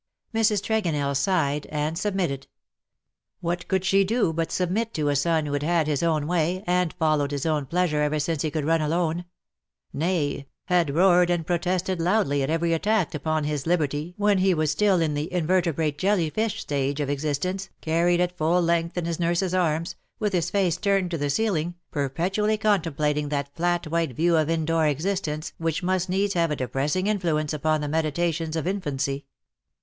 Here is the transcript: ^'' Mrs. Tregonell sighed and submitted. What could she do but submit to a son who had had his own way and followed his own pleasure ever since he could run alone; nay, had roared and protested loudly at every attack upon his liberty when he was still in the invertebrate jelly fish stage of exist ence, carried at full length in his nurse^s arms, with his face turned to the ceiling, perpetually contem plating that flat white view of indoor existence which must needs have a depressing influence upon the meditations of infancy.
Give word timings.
^'' 0.35 0.39
Mrs. 0.39 0.63
Tregonell 0.63 1.15
sighed 1.15 1.67
and 1.67 1.95
submitted. 1.95 2.47
What 3.39 3.67
could 3.67 3.85
she 3.85 4.03
do 4.03 4.33
but 4.33 4.51
submit 4.51 4.95
to 4.95 5.09
a 5.09 5.15
son 5.15 5.45
who 5.45 5.53
had 5.53 5.61
had 5.61 5.85
his 5.85 6.01
own 6.01 6.25
way 6.25 6.63
and 6.65 6.91
followed 6.93 7.29
his 7.29 7.45
own 7.45 7.67
pleasure 7.67 8.01
ever 8.01 8.17
since 8.17 8.41
he 8.41 8.49
could 8.49 8.65
run 8.65 8.81
alone; 8.81 9.25
nay, 9.93 10.47
had 10.65 10.95
roared 10.95 11.29
and 11.29 11.45
protested 11.45 11.99
loudly 12.01 12.41
at 12.41 12.49
every 12.49 12.73
attack 12.73 13.13
upon 13.13 13.43
his 13.43 13.67
liberty 13.67 14.15
when 14.17 14.39
he 14.39 14.55
was 14.55 14.71
still 14.71 15.01
in 15.01 15.13
the 15.13 15.31
invertebrate 15.31 15.99
jelly 15.99 16.31
fish 16.31 16.61
stage 16.61 16.99
of 16.99 17.07
exist 17.07 17.45
ence, 17.45 17.69
carried 17.79 18.19
at 18.19 18.35
full 18.35 18.59
length 18.59 18.97
in 18.97 19.05
his 19.05 19.19
nurse^s 19.19 19.55
arms, 19.55 19.95
with 20.17 20.33
his 20.33 20.49
face 20.49 20.77
turned 20.77 21.11
to 21.11 21.17
the 21.19 21.29
ceiling, 21.29 21.75
perpetually 21.91 22.57
contem 22.57 22.95
plating 22.97 23.29
that 23.29 23.53
flat 23.55 23.85
white 23.85 24.13
view 24.13 24.35
of 24.35 24.49
indoor 24.49 24.87
existence 24.87 25.53
which 25.59 25.83
must 25.83 26.09
needs 26.09 26.33
have 26.33 26.49
a 26.49 26.55
depressing 26.55 27.05
influence 27.05 27.53
upon 27.53 27.81
the 27.81 27.87
meditations 27.87 28.55
of 28.55 28.65
infancy. 28.65 29.27